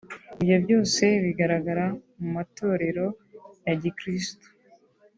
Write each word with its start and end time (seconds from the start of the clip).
Ibyo 0.41 0.57
byose 0.63 1.03
bigaragara 1.23 1.85
mu 2.19 2.27
matorero 2.35 3.05
ya 3.65 3.73
Gikirisitu 3.81 4.47